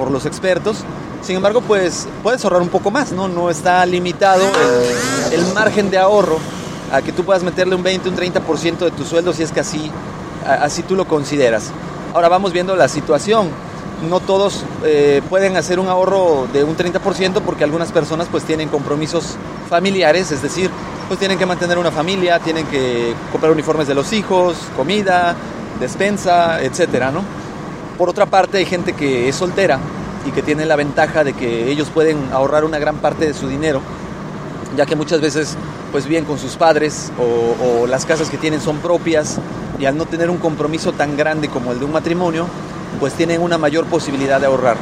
por 0.00 0.10
los 0.10 0.24
expertos. 0.24 0.78
Sin 1.20 1.36
embargo, 1.36 1.60
pues 1.60 2.08
puedes 2.22 2.42
ahorrar 2.42 2.62
un 2.62 2.70
poco 2.70 2.90
más, 2.90 3.12
¿no? 3.12 3.28
No 3.28 3.50
está 3.50 3.84
limitado 3.84 4.42
el, 5.30 5.44
margen 5.52 5.90
de 5.90 5.98
ahorro 5.98 6.38
a 6.90 7.02
que 7.02 7.12
tú 7.12 7.22
puedas 7.22 7.42
meterle 7.42 7.74
un 7.74 7.82
20, 7.82 8.08
un 8.08 8.16
30% 8.16 8.78
de 8.78 8.90
tu 8.92 9.04
sueldo 9.04 9.34
si 9.34 9.42
es 9.42 9.52
que 9.52 9.60
así, 9.60 9.90
así 10.46 10.82
tú 10.84 10.96
lo 10.96 11.06
consideras. 11.06 11.70
Ahora 12.14 12.30
vamos 12.30 12.54
viendo 12.54 12.74
la 12.76 12.88
situación. 12.88 13.50
No 14.08 14.20
todos 14.20 14.64
eh, 14.84 15.20
pueden 15.28 15.58
hacer 15.58 15.78
un 15.78 15.88
ahorro 15.88 16.48
de 16.50 16.64
un 16.64 16.74
30% 16.78 17.42
porque 17.44 17.64
algunas 17.64 17.92
personas 17.92 18.26
pues 18.30 18.44
tienen 18.44 18.70
compromisos 18.70 19.36
familiares, 19.68 20.32
es 20.32 20.40
decir, 20.40 20.70
pues 21.08 21.20
tienen 21.20 21.36
que 21.36 21.44
mantener 21.44 21.76
una 21.76 21.90
familia, 21.90 22.38
tienen 22.38 22.66
que 22.68 23.14
comprar 23.30 23.52
uniformes 23.52 23.86
de 23.86 23.94
los 23.94 24.14
hijos, 24.14 24.56
comida, 24.74 25.36
despensa, 25.78 26.62
etcétera, 26.62 27.10
¿no? 27.10 27.39
Por 28.00 28.08
otra 28.08 28.24
parte, 28.24 28.56
hay 28.56 28.64
gente 28.64 28.94
que 28.94 29.28
es 29.28 29.36
soltera 29.36 29.78
y 30.26 30.30
que 30.30 30.40
tiene 30.40 30.64
la 30.64 30.74
ventaja 30.74 31.22
de 31.22 31.34
que 31.34 31.70
ellos 31.70 31.90
pueden 31.92 32.32
ahorrar 32.32 32.64
una 32.64 32.78
gran 32.78 32.96
parte 32.96 33.26
de 33.26 33.34
su 33.34 33.46
dinero 33.46 33.82
ya 34.74 34.86
que 34.86 34.96
muchas 34.96 35.20
veces 35.20 35.54
pues 35.92 36.06
viven 36.06 36.24
con 36.24 36.38
sus 36.38 36.56
padres 36.56 37.12
o, 37.18 37.86
las 37.86 38.06
casas 38.06 38.30
que 38.30 38.38
tienen 38.38 38.62
son 38.62 38.78
propias 38.78 39.36
y 39.78 39.84
al 39.84 39.98
no 39.98 40.06
tener 40.06 40.30
un 40.30 40.38
compromiso 40.38 40.92
tan 40.92 41.14
grande 41.14 41.48
como 41.48 41.72
el 41.72 41.78
de 41.78 41.84
un 41.84 41.92
matrimonio, 41.92 42.46
pues 43.00 43.12
tienen 43.12 43.42
una 43.42 43.58
mayor 43.58 43.84
posibilidad 43.84 44.40
de 44.40 44.46
ahorrar. 44.46 44.78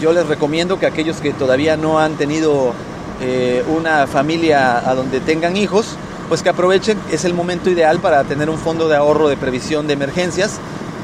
Yo 0.00 0.14
les 0.14 0.26
recomiendo 0.26 0.78
que 0.78 0.86
aquellos 0.86 1.18
que 1.18 1.34
todavía 1.34 1.76
no 1.76 1.98
han 1.98 2.14
tenido 2.14 2.72
eh, 3.20 3.62
una 3.68 4.06
familia 4.06 4.88
a 4.88 4.94
donde 4.94 5.20
tengan 5.20 5.58
hijos, 5.58 5.96
pues 6.30 6.42
que 6.42 6.48
aprovechen, 6.48 6.98
es 7.12 7.26
el 7.26 7.34
momento 7.34 7.68
ideal 7.68 7.98
para 7.98 8.24
tener 8.24 8.48
un 8.48 8.56
fondo 8.56 8.88
de 8.88 8.96
ahorro 8.96 9.28
de 9.28 9.36
previsión 9.36 9.86
de 9.86 9.92
emergencias, 9.92 10.58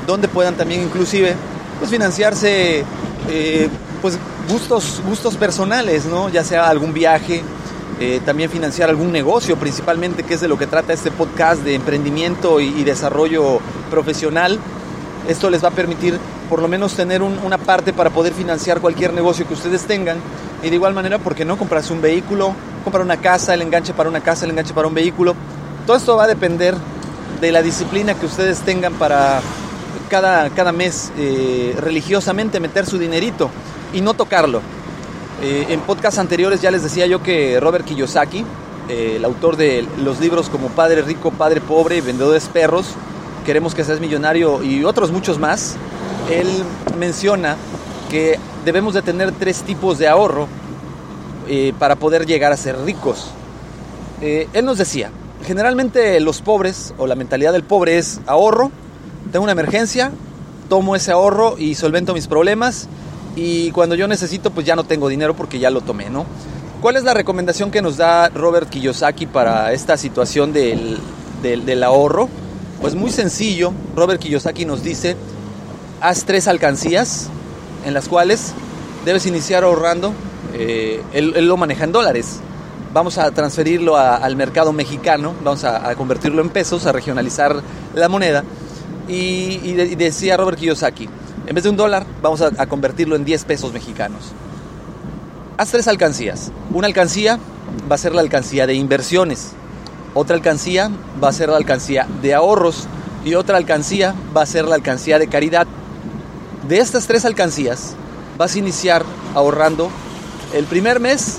donde 0.07 0.29
puedan 0.29 0.55
también 0.55 0.83
inclusive 0.83 1.35
pues 1.79 1.91
financiarse 1.91 2.85
eh, 3.29 3.69
pues 4.01 4.19
gustos, 4.49 5.03
gustos 5.07 5.37
personales, 5.37 6.07
¿no? 6.07 6.29
ya 6.29 6.45
sea 6.45 6.69
algún 6.69 6.93
viaje, 6.93 7.43
eh, 7.99 8.21
también 8.25 8.51
financiar 8.51 8.89
algún 8.89 9.11
negocio 9.13 9.57
principalmente, 9.57 10.23
que 10.23 10.35
es 10.35 10.41
de 10.41 10.49
lo 10.49 10.59
que 10.59 10.67
trata 10.67 10.93
este 10.93 11.11
podcast 11.11 11.63
de 11.63 11.75
emprendimiento 11.75 12.61
y, 12.61 12.85
desarrollo 12.85 13.61
profesional. 13.91 14.59
Esto 15.29 15.51
les 15.51 15.65
va 15.65 15.69
a 15.69 15.73
permitir 15.73 16.19
por 16.49 16.63
lo 16.63 16.69
menos 16.69 16.95
tener 16.95 17.23
un, 17.23 17.39
una 17.39 17.59
parte 17.59 17.93
para 17.93 18.11
poder 18.11 18.33
financiar 18.33 18.81
cualquier 18.81 19.13
negocio 19.13 19.47
que 19.49 19.55
ustedes 19.55 19.83
tengan. 19.85 20.19
Y 20.63 20.69
de 20.71 20.77
igual 20.77 20.95
manera, 20.95 21.19
¿por 21.19 21.35
qué 21.35 21.45
no 21.45 21.59
comprarse 21.59 21.93
un 21.93 22.01
vehículo, 22.01 22.55
comprar 22.85 23.03
una 23.03 23.17
casa, 23.17 23.55
el 23.55 23.63
enganche 23.63 23.93
para 23.93 24.09
una 24.09 24.21
casa, 24.21 24.45
el 24.45 24.53
enganche 24.53 24.73
para 24.73 24.87
un 24.87 24.95
vehículo? 24.95 25.35
Todo 25.87 25.97
esto 25.97 26.17
va 26.17 26.25
a 26.25 26.29
depender 26.29 26.75
de 27.41 27.53
la 27.53 27.63
disciplina 27.63 28.15
que 28.15 28.27
ustedes 28.27 28.61
tengan 28.61 28.95
para 28.95 29.41
cada, 30.07 30.51
cada 30.51 30.73
mes 30.73 31.13
eh, 31.19 31.75
religiosamente 31.79 32.61
meter 32.61 32.87
su 32.87 32.99
dinerito 32.99 33.51
y 33.93 34.01
no 34.01 34.15
tocarlo. 34.15 34.61
Eh, 35.43 35.67
en 35.71 35.81
podcasts 35.81 36.19
anteriores 36.19 36.61
ya 36.63 36.71
les 36.71 36.83
decía 36.83 37.07
yo 37.07 37.23
que 37.23 37.61
Robert 37.61 37.85
Kiyosaki, 37.85 38.45
eh, 38.89 39.15
el 39.17 39.25
autor 39.25 39.57
de 39.57 39.87
los 39.99 40.21
libros 40.21 40.49
como 40.49 40.69
Padre 40.69 41.03
Rico, 41.03 41.31
Padre 41.31 41.61
Pobre, 41.61 42.01
Vendedores 42.01 42.49
Perros, 42.49 42.87
Queremos 43.45 43.77
que 43.77 43.85
seas 43.85 44.01
millonario 44.01 44.61
y 44.65 44.83
otros 44.83 45.13
muchos 45.13 45.39
más, 45.39 45.77
él 46.29 46.49
menciona 46.99 47.57
que 48.11 48.41
debemos 48.65 48.93
de 48.93 49.03
tener 49.03 49.31
tres 49.31 49.63
tipos 49.63 49.99
de 49.99 50.09
ahorro 50.09 50.49
para 51.79 51.95
poder 51.95 52.27
llegar 52.27 52.51
a 52.51 52.57
ser 52.57 52.77
ricos. 52.81 53.31
Él 54.21 54.65
nos 54.65 54.79
decía, 54.79 55.13
generalmente 55.45 56.19
los 56.19 56.43
pobres 56.43 56.93
o 56.99 57.07
la 57.07 57.15
mentalidad 57.15 57.53
del 57.53 57.63
pobre 57.63 57.99
es 57.99 58.21
ahorro, 58.27 58.73
tengo 59.37 59.45
una 59.45 59.53
emergencia, 59.53 60.13
tomo 60.71 60.97
ese 60.97 61.13
ahorro 61.13 61.57
y 61.59 61.75
solvento 61.75 62.15
mis 62.15 62.27
problemas 62.27 62.89
y 63.37 63.71
cuando 63.73 63.95
yo 63.95 64.09
necesito 64.09 64.51
pues 64.51 64.65
ya 64.65 64.75
no 64.75 64.85
tengo 64.85 65.09
dinero 65.11 65.37
porque 65.37 65.59
ya 65.59 65.69
lo 65.69 65.83
tomé, 65.83 66.09
¿no? 66.09 66.25
¿Cuál 66.81 66.97
es 66.97 67.05
la 67.05 67.13
recomendación 67.13 67.71
que 67.71 67.83
nos 67.83 67.99
da 67.99 68.31
Robert 68.31 68.71
Kiyosaki 68.71 69.27
para 69.27 69.75
esta 69.75 69.99
situación 69.99 70.55
del, 70.55 70.97
del, 71.43 71.83
ahorro? 71.83 72.31
Pues 72.81 72.95
muy 72.95 73.11
sencillo, 73.11 73.75
Robert 73.95 74.23
Kiyosaki 74.23 74.65
nos 74.65 74.83
dice, 74.83 75.19
haz 76.01 76.25
tres 76.25 76.49
alcancías 76.49 77.29
en 77.85 77.93
las 77.93 78.09
cuales 78.09 78.55
debes 79.05 79.27
iniciar 79.27 79.65
ahorrando, 79.65 80.15
eh, 80.55 81.03
él, 81.13 81.47
lo 81.47 81.59
maneja 81.59 81.85
en 81.85 81.93
dólares, 81.93 82.41
vamos 82.95 83.19
a 83.19 83.31
transferirlo 83.33 83.99
al 83.99 84.35
mercado 84.35 84.73
mexicano, 84.73 85.35
vamos 85.45 85.65
a, 85.65 85.95
convertirlo 85.95 86.41
en 86.41 86.49
pesos, 86.49 86.87
a 86.87 86.93
regionalizar 86.93 87.61
la 87.95 88.09
moneda, 88.09 88.43
y, 89.09 89.61
y, 89.63 89.73
de, 89.73 89.85
y, 89.85 89.95
decía 89.95 90.37
Robert 90.37 90.59
Kiyosaki, 90.59 91.09
en 91.47 91.55
vez 91.55 91.65
de 91.65 91.71
un 91.71 91.77
dólar, 91.77 92.07
vamos 92.23 92.41
a, 92.41 92.51
a 92.59 92.67
convertirlo 92.67 93.17
en 93.17 93.25
10 93.25 93.45
pesos 93.45 93.73
mexicanos. 93.73 94.33
Haz 95.59 95.71
tres 95.71 95.89
alcancías, 95.89 96.53
una 96.73 96.87
alcancía 96.87 97.39
va 97.91 97.95
a 97.95 97.99
ser 97.99 98.15
la 98.15 98.21
alcancía 98.21 98.67
de 98.67 98.75
inversiones, 98.75 99.53
otra 100.19 100.35
alcancía 100.35 100.91
va 101.23 101.29
a 101.29 101.33
ser 101.33 101.51
la 101.51 101.59
alcancía 101.59 102.09
de 102.23 102.33
ahorros. 102.33 102.87
Y 103.23 103.35
otra 103.35 103.59
alcancía 103.59 104.15
va 104.35 104.43
a 104.43 104.47
ser 104.47 104.65
la 104.65 104.75
alcancía 104.75 105.19
de 105.19 105.29
caridad. 105.29 105.67
De 106.67 106.79
estas 106.79 107.07
tres 107.07 107.27
alcancías 107.27 107.95
vas 108.39 108.55
a 108.55 108.59
iniciar 108.59 109.05
ahorrando 109.35 109.91
el 110.55 110.65
primer 110.65 111.01
mes 111.01 111.37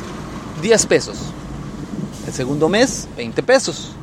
10 0.62 0.86
pesos, 0.86 1.18
el 2.28 2.34
segundo 2.34 2.70
mes 2.70 3.08
20 3.18 3.42
pesos, 3.42 3.94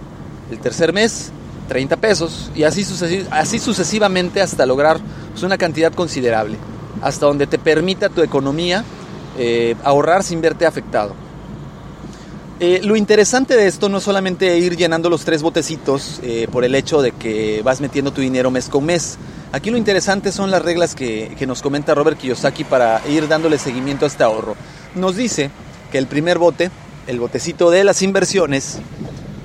el 0.50 0.58
tercer 0.58 0.92
mes 0.92 1.30
30 1.68 1.96
pesos 1.96 2.50
y 2.54 2.64
así, 2.64 2.84
sucesiv 2.84 3.26
así 3.30 3.58
sucesivamente 3.58 4.40
hasta 4.40 4.66
lograr 4.66 4.98
pues, 5.32 5.42
una 5.42 5.58
cantidad 5.58 5.92
considerable, 5.92 6.56
hasta 7.02 7.26
donde 7.26 7.46
te 7.46 7.58
permita 7.58 8.08
tu 8.08 8.22
economía 8.22 8.84
eh, 9.38 9.74
ahorrar 9.82 10.22
sin 10.22 10.40
verte 10.40 10.66
afectado. 10.66 11.14
Eh, 12.60 12.80
lo 12.84 12.94
interesante 12.94 13.56
de 13.56 13.66
esto 13.66 13.88
no 13.88 13.98
es 13.98 14.04
solamente 14.04 14.56
ir 14.58 14.76
llenando 14.76 15.10
los 15.10 15.24
tres 15.24 15.42
botecitos 15.42 16.20
eh, 16.22 16.46
por 16.52 16.64
el 16.64 16.76
hecho 16.76 17.02
de 17.02 17.10
que 17.10 17.62
vas 17.64 17.80
metiendo 17.80 18.12
tu 18.12 18.20
dinero 18.20 18.50
mes 18.52 18.68
con 18.68 18.84
mes. 18.84 19.18
Aquí 19.50 19.70
lo 19.70 19.76
interesante 19.76 20.30
son 20.30 20.52
las 20.52 20.62
reglas 20.62 20.94
que, 20.94 21.36
nos 21.46 21.62
comenta 21.62 21.94
Robert 21.94 22.16
Kiyosaki 22.16 22.62
para 22.62 23.00
ir 23.08 23.26
dándole 23.26 23.58
seguimiento 23.58 24.04
a 24.04 24.08
este 24.08 24.22
ahorro. 24.22 24.54
Nos 24.94 25.16
dice 25.16 25.50
que 25.90 25.98
el 25.98 26.06
primer 26.06 26.38
bote, 26.38 26.70
el 27.08 27.18
botecito 27.18 27.70
de 27.70 27.82
las 27.82 28.02
inversiones, 28.02 28.78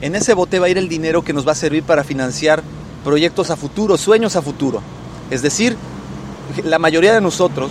en 0.01 0.15
ese 0.15 0.33
bote 0.33 0.59
va 0.59 0.67
a 0.67 0.69
ir 0.69 0.77
el 0.77 0.89
dinero 0.89 1.23
que 1.23 1.33
nos 1.33 1.47
va 1.47 1.51
a 1.51 1.55
servir 1.55 1.83
para 1.83 2.03
financiar 2.03 2.63
proyectos 3.03 3.49
a 3.49 3.55
futuro, 3.55 3.97
sueños 3.97 4.35
a 4.35 4.41
futuro. 4.41 4.81
Es 5.29 5.41
decir, 5.41 5.75
la 6.63 6.79
mayoría 6.79 7.13
de 7.13 7.21
nosotros 7.21 7.69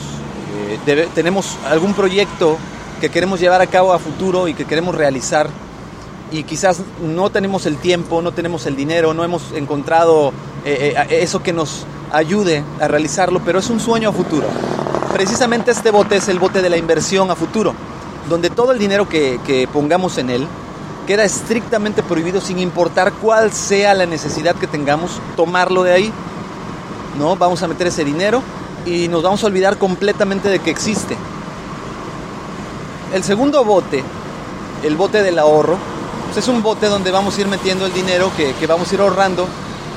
eh, 0.87 1.09
tenemos 1.15 1.57
algún 1.69 1.95
proyecto 1.95 2.57
que 3.01 3.11
queremos 3.11 3.41
llevar 3.41 3.61
a 3.61 3.67
cabo 3.67 3.93
a 3.93 3.99
futuro 3.99 4.49
y 4.49 4.55
que 4.55 4.65
queremos 4.65 4.95
realizar 4.95 5.49
y 6.31 6.43
quizás 6.43 6.83
no 7.03 7.31
tenemos 7.31 7.65
el 7.65 7.79
tiempo, 7.79 8.21
no 8.21 8.33
tenemos 8.33 8.67
el 8.67 8.77
dinero, 8.77 9.15
no 9.15 9.25
hemos 9.25 9.53
encontrado 9.53 10.33
eh, 10.65 10.95
eh, 10.97 11.19
eso 11.23 11.43
que 11.43 11.55
nos 11.55 11.87
ayude 12.13 12.63
a 12.81 12.89
realizarlo, 12.89 13.41
pero 13.45 13.59
es 13.59 13.71
un 13.71 13.81
sueño 13.81 14.11
a 14.11 14.13
futuro. 14.13 14.47
Precisamente 15.13 15.71
este 15.71 15.91
bote 15.91 16.17
es 16.17 16.29
el 16.29 16.39
bote 16.39 16.61
de 16.61 16.69
la 16.69 16.77
inversión 16.77 17.31
a 17.31 17.35
futuro, 17.35 17.75
donde 18.29 18.51
todo 18.51 18.73
el 18.73 18.79
dinero 18.79 19.09
que 19.09 19.69
pongamos 19.73 20.19
en 20.19 20.31
él 20.31 20.47
queda 21.09 21.25
estrictamente 21.25 22.03
prohibido 22.03 22.39
sin 22.39 22.59
importar 22.59 23.15
cuál 23.15 23.51
sea 23.51 23.95
la 23.95 24.05
necesidad 24.05 24.55
que 24.55 24.67
tengamos, 24.67 25.23
tomarlo 25.37 25.83
de 25.83 25.95
ahí. 25.95 26.13
¿no? 27.19 27.35
Vamos 27.35 27.63
a 27.63 27.67
meter 27.67 27.87
ese 27.87 28.05
dinero 28.05 28.43
y 28.85 29.09
nos 29.09 29.23
vamos 29.23 29.43
a 29.43 29.47
olvidar 29.47 29.79
completamente 29.79 30.51
de 30.51 30.59
que 30.59 30.71
existe. 30.71 31.17
El 33.15 33.25
segundo 33.25 33.65
bote, 33.65 34.05
el 34.83 34.97
bote 34.97 35.23
del 35.23 35.39
ahorro, 35.39 35.79
pues 36.27 36.37
es 36.37 36.49
un 36.49 36.63
bote 36.63 36.89
donde 36.89 37.11
vamos 37.11 37.39
a 37.39 37.41
ir 37.41 37.49
metiendo 37.49 37.87
el 37.87 37.95
dinero 37.95 38.31
que, 38.37 38.53
que, 38.53 38.67
vamos 38.67 38.93
a 38.93 38.95
ir 38.95 39.01
ahorrando 39.01 39.49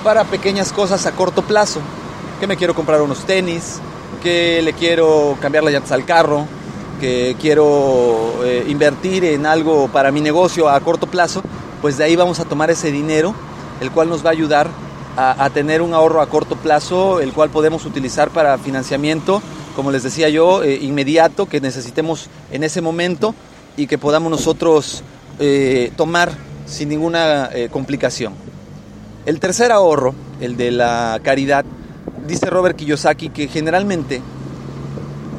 para 0.05 0.23
pequeñas 0.23 0.71
cosas 0.71 1.05
a 1.07 1.11
corto 1.11 1.41
plazo. 1.41 1.81
Que 2.39 2.47
me 2.47 2.55
quiero 2.55 2.73
comprar 2.73 3.01
unos 3.01 3.25
tenis, 3.25 3.81
que 4.23 4.61
le 4.61 4.71
quiero 4.71 5.35
cambiar 5.41 5.65
las 5.65 5.73
llantas 5.73 5.91
al 5.91 6.05
carro, 6.05 6.47
que 7.01 7.35
quiero 7.41 8.45
eh, 8.45 8.63
invertir 8.69 9.25
en 9.25 9.45
algo 9.45 9.89
para 9.89 10.13
mi 10.13 10.21
negocio 10.21 10.69
a 10.69 10.79
corto 10.79 11.07
plazo, 11.07 11.43
pues 11.81 11.97
de 11.97 12.05
ahí 12.05 12.15
vamos 12.15 12.39
a 12.39 12.45
tomar 12.45 12.71
ese 12.71 12.93
dinero, 12.93 13.35
el 13.81 13.91
cual 13.91 14.07
nos 14.07 14.23
va 14.23 14.29
a 14.29 14.31
ayudar 14.31 14.69
a, 15.17 15.43
a 15.43 15.49
tener 15.49 15.81
un 15.81 15.93
ahorro 15.93 16.21
a 16.21 16.27
corto 16.27 16.55
plazo, 16.55 17.19
el 17.19 17.33
cual 17.33 17.49
podemos 17.49 17.85
utilizar 17.85 18.29
para 18.29 18.57
financiamiento 18.57 19.41
como 19.75 19.91
les 19.91 20.03
decía 20.03 20.29
yo, 20.29 20.63
eh, 20.63 20.77
inmediato, 20.81 21.47
que 21.47 21.61
necesitemos 21.61 22.27
en 22.51 22.63
ese 22.63 22.81
momento 22.81 23.33
y 23.77 23.87
que 23.87 23.97
podamos 23.97 24.31
nosotros 24.31 25.03
eh, 25.39 25.91
tomar 25.95 26.31
sin 26.65 26.89
ninguna 26.89 27.49
eh, 27.53 27.69
complicación. 27.71 28.33
El 29.25 29.39
tercer 29.39 29.71
ahorro, 29.71 30.13
el 30.39 30.57
de 30.57 30.71
la 30.71 31.19
caridad, 31.23 31.65
dice 32.27 32.49
Robert 32.49 32.75
Kiyosaki 32.75 33.29
que 33.29 33.47
generalmente 33.47 34.21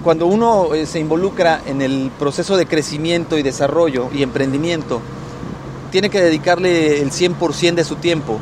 cuando 0.02 0.26
uno 0.26 0.68
se 0.84 0.98
involucra 0.98 1.62
en 1.66 1.82
el 1.82 2.10
proceso 2.18 2.56
de 2.56 2.66
crecimiento 2.66 3.38
y 3.38 3.42
desarrollo 3.42 4.08
y 4.12 4.22
emprendimiento, 4.22 5.00
tiene 5.90 6.10
que 6.10 6.20
dedicarle 6.20 7.00
el 7.00 7.10
100% 7.10 7.74
de 7.74 7.84
su 7.84 7.96
tiempo 7.96 8.38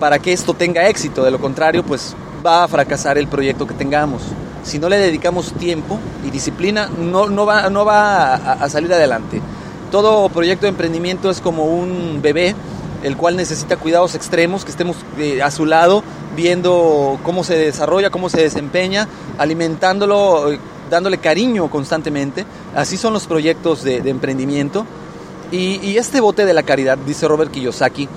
para 0.00 0.18
que 0.18 0.32
esto 0.32 0.54
tenga 0.54 0.88
éxito, 0.88 1.24
de 1.24 1.30
lo 1.30 1.38
contrario 1.38 1.82
pues 1.84 2.14
va 2.44 2.64
a 2.64 2.68
fracasar 2.68 3.18
el 3.18 3.28
proyecto 3.28 3.66
que 3.66 3.74
tengamos 3.74 4.22
si 4.66 4.80
no 4.80 4.88
le 4.88 4.98
dedicamos 4.98 5.52
tiempo 5.52 5.98
y 6.26 6.30
disciplina, 6.30 6.90
no, 6.98 7.28
no 7.28 7.46
va, 7.46 7.70
no 7.70 7.84
va 7.84 8.34
a, 8.34 8.52
a, 8.54 8.68
salir 8.68 8.92
adelante. 8.92 9.40
Todo 9.92 10.28
proyecto 10.28 10.66
de 10.66 10.70
emprendimiento 10.70 11.30
es 11.30 11.40
como 11.40 11.66
un 11.66 12.20
bebé, 12.20 12.56
el 13.04 13.16
cual 13.16 13.36
necesita 13.36 13.76
cuidados 13.76 14.16
extremos, 14.16 14.64
que 14.64 14.72
estemos 14.72 14.96
eh, 15.18 15.40
a 15.40 15.52
su 15.52 15.66
lado, 15.66 16.02
viendo 16.34 17.18
cómo 17.22 17.44
se 17.44 17.56
desarrolla, 17.56 18.10
cómo 18.10 18.28
se 18.28 18.42
desempeña, 18.42 19.06
alimentándolo, 19.38 20.50
eh, 20.52 20.58
dándole 20.90 21.18
cariño 21.18 21.68
constantemente. 21.70 22.44
Así 22.74 22.96
son 22.96 23.12
los 23.12 23.26
proyectos 23.26 23.82
de, 23.82 23.98
emprendimiento. 24.08 24.86
Y, 25.50 25.96
este 25.96 26.20
bote 26.20 26.44
de 26.44 26.54
la 26.54 26.62
caridad, 26.62 26.98
dice 26.98 27.28
Robert 27.28 27.50
Kiyosaki, 27.50 28.08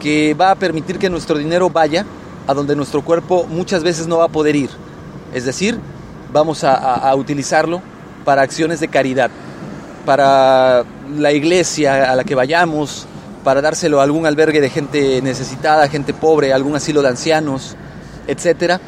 que 0.00 0.34
va 0.34 0.50
a 0.50 0.54
permitir 0.54 0.98
que 0.98 1.08
nuestro 1.08 1.38
dinero 1.38 1.70
vaya 1.70 2.04
a 2.46 2.52
donde 2.52 2.76
nuestro 2.76 3.02
cuerpo 3.02 3.46
muchas 3.48 3.82
veces 3.82 4.06
no 4.06 4.18
va 4.18 4.24
a 4.24 4.28
poder 4.28 4.54
ir. 4.54 4.70
Es 5.32 5.44
decir, 5.44 5.78
vamos 6.32 6.62
a, 6.62 6.74
a, 6.74 7.14
utilizarlo 7.14 7.80
para 8.24 8.42
acciones 8.42 8.80
de 8.80 8.88
caridad, 8.88 9.30
para 10.04 10.84
la 11.16 11.32
iglesia 11.32 12.12
a 12.12 12.16
la 12.16 12.24
que 12.24 12.34
vayamos, 12.34 13.06
para 13.42 13.62
dárselo 13.62 14.00
a 14.00 14.04
algún 14.04 14.26
albergue 14.26 14.60
de 14.60 14.70
gente 14.70 15.22
necesitada, 15.22 15.88
gente 15.88 16.12
pobre, 16.12 16.52
algún 16.52 16.76
asilo 16.76 17.00
de 17.02 17.08
ancianos, 17.08 17.76
etcétera. 18.26 18.80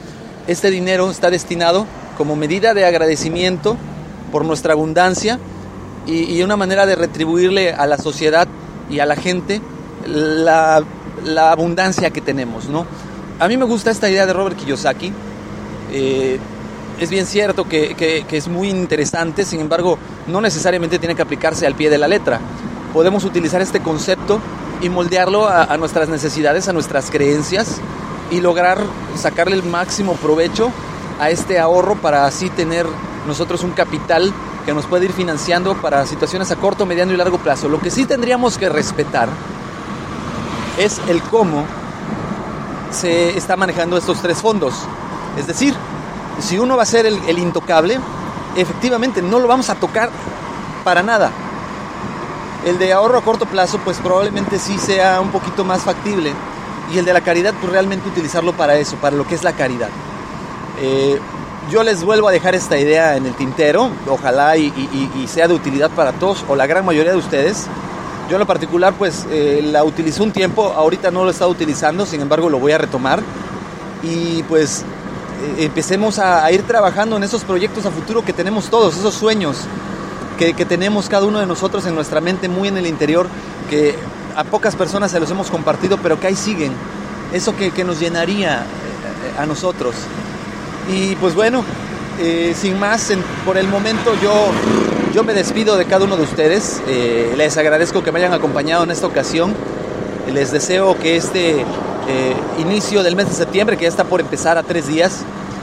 Este 0.47 0.71
dinero 0.71 1.11
está 1.11 1.31
destinado 1.31 1.87
como 2.17 2.37
medida 2.37 2.75
de 2.75 2.85
agradecimiento 2.85 3.77
por 4.33 4.45
nuestra 4.45 4.73
abundancia 4.73 5.39
y, 6.07 6.41
una 6.43 6.57
manera 6.57 6.87
de 6.87 6.95
retribuirle 6.95 7.73
a 7.73 7.87
la 7.87 7.99
sociedad 7.99 8.47
y 8.89 9.01
a 9.01 9.07
la 9.07 9.17
gente 9.17 9.61
la, 10.07 10.85
abundancia 11.51 12.11
que 12.11 12.21
tenemos, 12.21 12.69
¿no? 12.69 12.87
A 13.41 13.49
mí 13.49 13.57
me 13.57 13.65
gusta 13.65 13.91
esta 13.91 14.09
idea 14.09 14.25
de 14.25 14.33
Robert 14.33 14.57
Kiyosaki. 14.57 15.13
Eh, 15.93 16.39
es 17.01 17.11
bien 17.11 17.27
cierto 17.27 17.69
que, 17.69 18.25
es 18.31 18.49
muy 18.49 18.71
interesante, 18.71 19.45
sin 19.45 19.61
embargo, 19.61 19.99
no 20.29 20.41
necesariamente 20.41 20.99
tiene 20.99 21.15
que 21.15 21.23
aplicarse 21.23 21.67
al 21.67 21.75
pie 21.75 21.91
de 21.91 21.99
la 21.99 22.09
letra. 22.09 22.41
Podemos 22.93 23.25
utilizar 23.25 23.61
este 23.61 23.81
concepto 23.81 24.41
y 24.81 24.89
moldearlo 24.89 25.49
a, 25.49 25.77
nuestras 25.77 26.09
necesidades, 26.09 26.69
a 26.69 26.73
nuestras 26.73 27.11
creencias 27.11 27.81
y 28.31 28.41
lograr 28.41 28.79
sacarle 29.17 29.57
el 29.57 29.63
máximo 29.63 30.15
provecho 30.15 30.71
a 31.21 31.31
este 31.31 31.59
ahorro 31.59 31.97
para 31.97 32.27
así 32.27 32.51
tener 32.51 32.87
nosotros 33.27 33.63
un 33.63 33.73
capital 33.73 34.33
que 34.65 34.75
nos 34.75 34.87
puede 34.87 35.07
ir 35.07 35.13
financiando 35.13 35.75
para 35.77 36.05
situaciones 36.07 36.51
a 36.51 36.57
corto, 36.57 36.87
mediano 36.87 37.13
y 37.13 37.17
largo 37.17 37.39
plazo. 37.39 37.69
Lo 37.69 37.81
que 37.81 37.91
sí 37.91 38.05
tendríamos 38.05 38.59
que 38.59 38.69
respetar 38.69 39.29
es 40.79 41.01
el 41.09 41.23
cómo 41.23 41.65
se 42.91 43.37
está 43.37 43.57
manejando 43.57 43.97
estos 43.97 44.21
tres 44.21 44.39
fondos. 44.39 44.75
Es 45.39 45.47
decir, 45.47 45.75
si 46.41 46.59
uno 46.59 46.77
va 46.77 46.83
a 46.83 46.87
ser 46.87 47.07
el, 47.07 47.39
intocable, 47.39 47.99
efectivamente 48.57 49.23
no 49.23 49.39
lo 49.39 49.49
vamos 49.49 49.71
a 49.71 49.75
tocar 49.77 50.11
para 50.85 51.03
nada. 51.03 51.31
El 52.65 52.79
de 52.79 52.93
ahorro 52.93 53.19
a 53.19 53.23
corto 53.23 53.47
plazo, 53.47 53.79
pues 53.85 53.99
probablemente 53.99 54.59
sí 54.59 54.79
sea 54.79 55.21
un 55.21 55.31
poquito 55.31 55.65
más 55.65 55.83
factible. 55.83 56.33
Y 56.93 56.99
el 56.99 57.05
de 57.05 57.13
la 57.13 57.21
caridad, 57.21 57.55
pues 57.61 57.73
realmente 57.73 58.09
utilizarlo 58.09 58.53
para 58.53 58.77
eso, 58.77 58.97
para 58.97 59.17
lo 59.17 59.27
que 59.27 59.35
es 59.35 59.45
la 59.45 59.53
caridad. 59.53 59.89
Eh, 60.81 61.19
yo 61.71 61.83
les 61.83 62.05
vuelvo 62.05 62.29
a 62.29 62.33
dejar 62.33 62.55
esta 62.55 62.79
idea 62.79 63.17
en 63.17 63.27
el 63.27 63.35
tintero, 63.35 63.91
ojalá 64.09 64.57
y, 64.57 64.73
sea 65.27 65.49
de 65.49 65.55
utilidad 65.55 65.91
para 65.91 66.13
todos 66.13 66.45
o 66.49 66.55
la 66.55 66.67
gran 66.67 66.85
mayoría 66.85 67.13
de 67.13 67.19
ustedes. 67.19 67.67
Yo 68.29 68.37
en 68.37 68.41
lo 68.41 68.47
particular 68.47 68.95
pues 68.95 69.27
eh, 69.31 69.61
la 69.65 69.85
utilicé 69.85 70.23
un 70.23 70.33
tiempo, 70.33 70.73
ahorita 70.77 71.11
no 71.11 71.23
lo 71.23 71.31
he 71.31 71.33
estado 71.33 71.51
utilizando, 71.51 72.07
sin 72.07 72.21
embargo 72.21 72.49
lo 72.49 72.59
voy 72.59 72.73
a 72.73 72.79
retomar. 72.79 73.21
Y 74.03 74.45
pues 74.45 74.85
eh, 75.59 75.65
empecemos 75.65 76.19
a, 76.21 76.51
ir 76.53 76.63
trabajando 76.63 77.17
en 77.17 77.25
esos 77.25 77.43
proyectos 77.43 77.85
a 77.85 77.91
futuro 77.91 78.25
que 78.25 78.33
tenemos 78.33 78.71
todos, 78.71 78.97
esos 78.97 79.15
sueños 79.15 79.59
que, 80.39 80.53
tenemos 80.67 81.09
cada 81.09 81.27
uno 81.27 81.41
de 81.41 81.47
nosotros 81.47 81.87
en 81.87 81.95
nuestra 81.95 82.21
mente, 82.21 82.49
muy 82.49 82.69
en 82.69 82.77
el 82.77 82.87
interior, 82.87 83.27
que 83.71 83.97
a 84.37 84.45
pocas 84.45 84.77
personas 84.77 85.11
se 85.11 85.19
los 85.19 85.31
hemos 85.31 85.51
compartido, 85.51 85.99
pero 86.03 86.21
que 86.21 86.27
ahí 86.27 86.37
siguen. 86.37 86.73
Eso 87.33 87.57
que, 87.57 87.85
nos 87.85 87.99
llenaría 87.99 88.67
a 89.39 89.47
nosotros. 89.47 89.95
Y 90.89 91.17
pues 91.17 91.35
bueno, 91.35 91.65
eh, 92.21 92.55
sin 92.59 92.79
más, 92.79 93.13
por 93.45 93.59
el 93.59 93.69
momento 93.69 94.15
yo, 94.23 94.33
yo 95.15 95.25
me 95.25 95.35
despido 95.35 95.77
de 95.77 95.85
cada 95.85 96.05
uno 96.05 96.17
de 96.17 96.23
ustedes. 96.23 96.83
les 97.37 97.57
agradezco 97.57 98.03
que 98.03 98.13
me 98.13 98.19
hayan 98.21 98.35
acompañado 98.35 98.85
en 98.85 98.91
esta 98.91 99.07
ocasión. 99.07 99.55
Les 100.33 100.51
deseo 100.51 100.99
que 100.99 101.17
este 101.17 101.65
eh, 102.09 102.37
inicio 102.59 103.03
del 103.03 103.17
mes 103.17 103.29
de 103.29 103.35
septiembre, 103.35 103.77
que 103.77 103.83
ya 103.83 103.89
está 103.89 104.05
por 104.05 104.21
empezar 104.21 104.57
a 104.57 104.63
tres 104.63 104.87
días, 104.87 105.23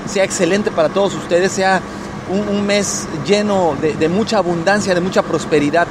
sea 0.09 0.25
excelente 0.25 0.71
para 0.71 0.89
todos 0.89 1.13
ustedes, 1.13 1.53
sea 1.53 1.81
un, 2.29 2.65
mes 2.65 3.07
lleno 3.25 3.77
de, 3.81 4.09
mucha 4.09 4.39
abundancia, 4.39 4.93
de 4.93 4.99
mucha 4.99 5.21
prosperidad, 5.21 5.87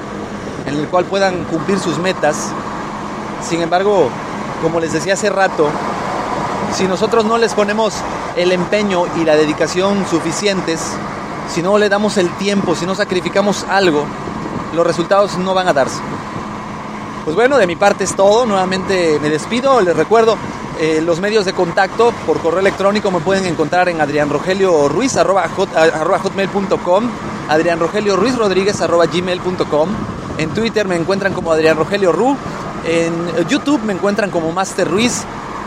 en 0.66 0.74
el 0.74 0.88
cual 0.88 1.06
puedan 1.06 1.44
cumplir 1.44 1.78
sus 1.78 1.98
metas. 1.98 2.50
Sin 3.48 3.62
embargo, 3.62 4.10
como 4.60 4.78
les 4.78 4.92
decía 4.92 5.14
hace 5.14 5.30
rato, 5.30 5.70
si 6.74 6.84
nosotros 6.84 7.24
no 7.24 7.38
les 7.38 7.54
ponemos 7.54 7.94
el 8.36 8.52
empeño 8.52 9.04
y 9.20 9.24
la 9.24 9.36
dedicación 9.36 10.06
suficientes, 10.08 10.80
si 11.52 11.62
no 11.62 11.78
le 11.78 11.88
damos 11.88 12.16
el 12.16 12.30
tiempo, 12.36 12.74
si 12.74 12.86
no 12.86 12.94
sacrificamos 12.94 13.64
algo, 13.68 14.04
los 14.74 14.86
resultados 14.86 15.36
no 15.38 15.54
van 15.54 15.68
a 15.68 15.72
darse. 15.72 16.00
Pues 17.24 17.36
bueno, 17.36 17.56
de 17.56 17.66
mi 17.68 17.76
parte 17.76 18.04
es 18.04 18.16
todo. 18.16 18.46
Nuevamente 18.46 19.18
me 19.22 19.30
despido. 19.30 19.80
Les 19.80 19.96
recuerdo 19.96 20.36
eh, 20.80 21.00
los 21.04 21.20
medios 21.20 21.44
de 21.44 21.52
contacto 21.52 22.12
por 22.26 22.40
correo 22.40 22.60
electrónico 22.60 23.10
me 23.10 23.20
pueden 23.20 23.46
encontrar 23.46 23.88
en 23.88 24.00
Adrián 24.00 24.28
Rogelio 24.28 24.88
Ruiz 24.88 25.16
arroba, 25.16 25.48
hotmail.com, 25.48 27.10
Adrián 27.48 27.78
Rogelio 27.78 28.16
Ruiz 28.16 28.36
Rodríguez 28.36 28.80
arroba 28.80 29.06
gmail.com. 29.06 29.88
En 30.38 30.50
Twitter 30.50 30.88
me 30.88 30.96
encuentran 30.96 31.32
como 31.32 31.52
Adrián 31.52 31.76
Rogelio 31.76 32.10
Ru. 32.10 32.36
En 32.84 33.46
YouTube 33.46 33.80
me 33.84 33.92
encuentran 33.92 34.30
como 34.30 34.50
Master 34.50 34.88
Ruiz. 34.88 35.22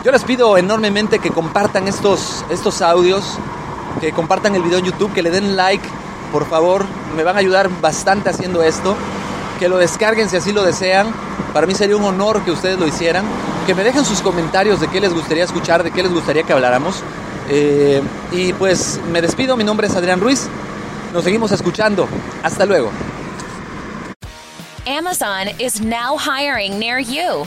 Yo 0.06 0.12
les 0.12 0.22
pido 0.22 0.56
enormemente 0.56 1.18
que 1.18 1.30
compartan 1.30 1.88
estos, 1.88 2.44
estos 2.48 2.80
audios, 2.80 3.24
que 4.00 4.12
compartan 4.12 4.54
el 4.54 4.62
video 4.62 4.78
en 4.78 4.84
YouTube, 4.84 5.12
que 5.12 5.20
le 5.20 5.32
den 5.32 5.56
like, 5.56 5.84
por 6.30 6.48
favor. 6.48 6.86
Me 7.16 7.24
van 7.24 7.34
a 7.34 7.40
ayudar 7.40 7.68
bastante 7.80 8.30
haciendo 8.30 8.62
esto. 8.62 8.94
Que 9.58 9.68
lo 9.68 9.78
descarguen 9.78 10.30
si 10.30 10.36
así 10.36 10.52
lo 10.52 10.62
desean 10.62 11.12
para 11.52 11.66
mí 11.66 11.74
sería 11.74 11.96
un 11.96 12.04
honor 12.04 12.44
que 12.44 12.52
ustedes 12.52 12.78
lo 12.78 12.86
hicieran, 12.86 13.24
que 13.66 13.74
me 13.74 13.82
dejen 13.82 14.04
sus 14.04 14.20
comentarios 14.20 14.78
de 14.78 14.86
qué 14.86 15.00
les 15.00 15.12
gustaría 15.12 15.42
escuchar, 15.42 15.82
de 15.82 15.90
qué 15.90 16.04
les 16.04 16.12
gustaría 16.12 16.44
que 16.44 16.52
habláramos. 16.52 17.02
Eh, 17.48 18.00
y 18.30 18.52
pues 18.52 19.00
me 19.10 19.20
despido, 19.22 19.56
mi 19.56 19.64
nombre 19.64 19.88
es 19.88 19.96
Adrián 19.96 20.20
Ruiz. 20.20 20.46
Nos 21.12 21.24
seguimos 21.24 21.50
escuchando. 21.50 22.06
Hasta 22.44 22.64
luego. 22.64 22.92
Amazon 24.86 25.48
is 25.58 25.80
now 25.80 26.16
hiring 26.16 26.78
near 26.78 27.00
you. 27.00 27.46